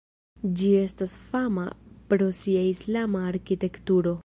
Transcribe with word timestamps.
Ĝi 0.61 0.69
estas 0.77 1.13
fama 1.33 1.67
pro 2.13 2.31
sia 2.39 2.65
islama 2.73 3.25
arkitekturo. 3.35 4.19